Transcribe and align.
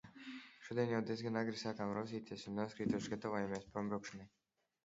Šodien 0.67 0.93
jau 0.93 1.01
diezgan 1.09 1.37
agri 1.41 1.61
sākām 1.63 1.93
rosīties 1.97 2.47
un 2.53 2.57
neuzkrītoši 2.63 3.15
gatavoties 3.15 3.71
prombraukšanai. 3.77 4.31